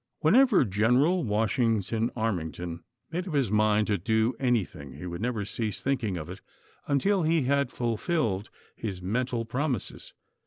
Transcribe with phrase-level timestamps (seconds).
[0.21, 2.79] Whenever General Washington AiTnington
[3.11, 6.41] made up his mind to do anything, he Avould never cease thinking of it
[6.87, 10.15] until he had fulfilled his mental promises.